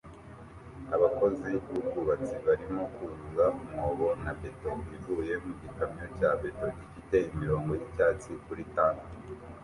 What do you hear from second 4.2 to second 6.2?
na beto ivuye mu gikamyo